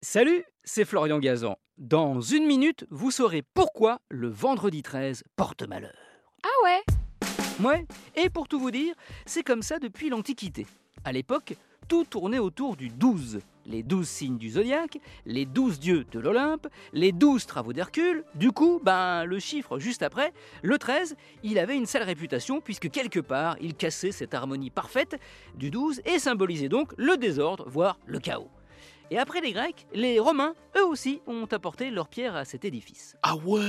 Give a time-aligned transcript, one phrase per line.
[0.00, 1.56] Salut, c'est Florian Gazan.
[1.76, 5.96] Dans une minute, vous saurez pourquoi le vendredi 13 porte malheur.
[6.44, 7.84] Ah ouais Ouais,
[8.14, 8.94] et pour tout vous dire,
[9.26, 10.68] c'est comme ça depuis l'Antiquité.
[11.04, 11.56] À l'époque,
[11.88, 13.40] tout tournait autour du 12.
[13.66, 18.22] Les 12 signes du zodiaque, les 12 dieux de l'Olympe, les 12 travaux d'Hercule.
[18.36, 22.88] Du coup, ben, le chiffre juste après, le 13, il avait une sale réputation puisque
[22.88, 25.18] quelque part, il cassait cette harmonie parfaite
[25.56, 28.48] du 12 et symbolisait donc le désordre, voire le chaos.
[29.10, 33.16] Et après les Grecs, les Romains, eux aussi, ont apporté leur pierre à cet édifice.
[33.22, 33.62] Ah ouais?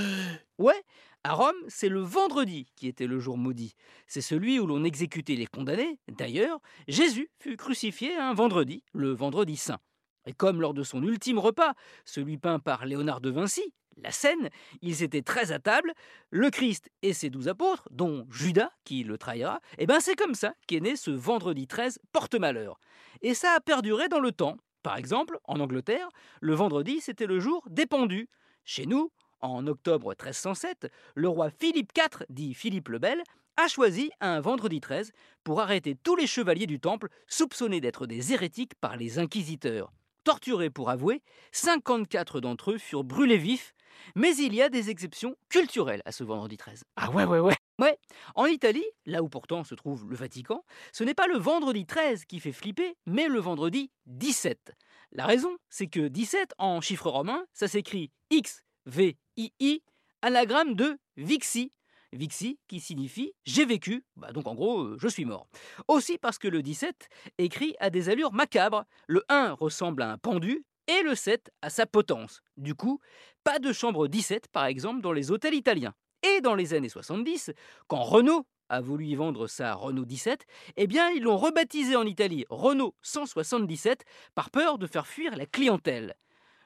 [0.57, 0.83] Ouais,
[1.23, 3.73] à Rome, c'est le vendredi qui était le jour maudit.
[4.05, 5.97] C'est celui où l'on exécutait les condamnés.
[6.09, 9.79] D'ailleurs, Jésus fut crucifié un vendredi, le vendredi saint.
[10.25, 14.49] Et comme lors de son ultime repas, celui peint par Léonard de Vinci, la scène,
[14.81, 15.93] ils étaient très à table,
[16.31, 20.35] le Christ et ses douze apôtres, dont Judas, qui le trahira, et ben c'est comme
[20.35, 22.79] ça qu'est né ce vendredi 13 porte-malheur.
[23.21, 26.09] Et ça a perduré dans le temps, par exemple, en Angleterre,
[26.41, 28.29] le vendredi, c'était le jour des pendus.
[28.63, 29.11] Chez nous,
[29.41, 33.23] en octobre 1307, le roi Philippe IV, dit Philippe le Bel,
[33.57, 35.11] a choisi un vendredi 13
[35.43, 39.91] pour arrêter tous les chevaliers du Temple soupçonnés d'être des hérétiques par les inquisiteurs.
[40.23, 43.73] Torturés pour avouer, 54 d'entre eux furent brûlés vifs,
[44.15, 46.83] mais il y a des exceptions culturelles à ce vendredi 13.
[46.95, 47.58] Ah ouais, ouais, ouais.
[47.79, 47.97] Ouais,
[48.35, 52.25] en Italie, là où pourtant se trouve le Vatican, ce n'est pas le vendredi 13
[52.25, 54.73] qui fait flipper, mais le vendredi 17.
[55.13, 59.81] La raison, c'est que 17 en chiffre romain, ça s'écrit X, V, I, I,
[60.21, 61.71] anagramme de Vixi.
[62.11, 65.47] Vixi qui signifie j'ai vécu, bah donc en gros euh, je suis mort.
[65.87, 67.07] Aussi parce que le 17
[67.37, 68.83] écrit à des allures macabres.
[69.07, 72.41] Le 1 ressemble à un pendu et le 7 à sa potence.
[72.57, 72.99] Du coup,
[73.45, 75.93] pas de chambre 17 par exemple dans les hôtels italiens.
[76.23, 77.51] Et dans les années 70,
[77.87, 80.45] quand Renault a voulu y vendre sa Renault 17,
[80.77, 84.03] eh bien ils l'ont rebaptisé en Italie Renault 177
[84.35, 86.15] par peur de faire fuir la clientèle.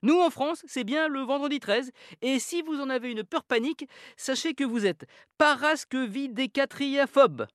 [0.04, 3.46] Nous en France, c'est bien le vendredi 13, et si vous en avez une peur
[3.46, 3.88] panique,
[4.18, 5.06] sachez que vous êtes
[5.38, 7.48] parasquevidécatriaphobe.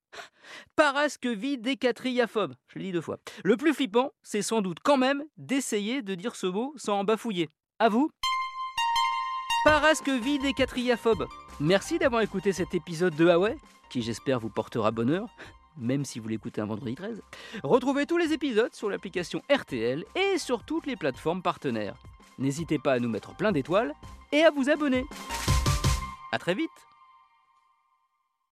[0.75, 3.19] Parasquevidécatriaphobe, je l'ai dit deux fois.
[3.45, 7.05] Le plus flippant, c'est sans doute quand même d'essayer de dire ce mot sans en
[7.05, 7.51] bafouiller.
[7.79, 8.11] À vous
[9.65, 11.27] Parasquevidécatriaphobe.
[11.61, 13.57] Merci d'avoir écouté cet épisode de Huawei,
[13.91, 15.29] qui j'espère vous portera bonheur,
[15.77, 17.21] même si vous l'écoutez un vendredi 13.
[17.65, 21.97] Retrouvez tous les épisodes sur l'application RTL et sur toutes les plateformes partenaires.
[22.39, 23.95] N'hésitez pas à nous mettre plein d'étoiles
[24.31, 25.05] et à vous abonner.
[26.31, 26.71] A très vite